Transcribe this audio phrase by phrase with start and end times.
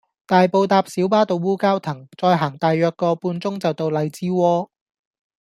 [0.25, 4.69] 大埔搭小巴到烏蛟騰，再行大約個半鐘就到荔枝窩